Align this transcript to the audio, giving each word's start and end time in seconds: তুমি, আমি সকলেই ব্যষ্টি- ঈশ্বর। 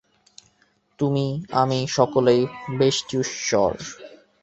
তুমি, 0.99 1.45
আমি 1.51 1.79
সকলেই 1.89 2.41
ব্যষ্টি- 2.77 3.19
ঈশ্বর। 3.19 3.71